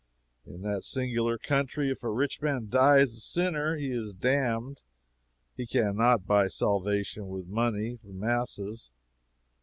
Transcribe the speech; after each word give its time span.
In 0.47 0.63
that 0.63 0.83
singular 0.83 1.37
country 1.37 1.91
if 1.91 2.01
a 2.03 2.09
rich 2.09 2.41
man 2.41 2.69
dies 2.69 3.13
a 3.13 3.19
sinner, 3.19 3.75
he 3.77 3.91
is 3.91 4.15
damned; 4.15 4.81
he 5.55 5.67
can 5.67 5.95
not 5.95 6.25
buy 6.25 6.47
salvation 6.47 7.27
with 7.27 7.45
money 7.45 7.99
for 8.01 8.07
masses. 8.11 8.89